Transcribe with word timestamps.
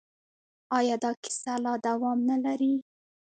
آیا 0.77 0.95
دا 1.03 1.11
کیسه 1.23 1.53
لا 1.63 1.73
دوام 1.85 2.17
نلري؟ 2.29 2.73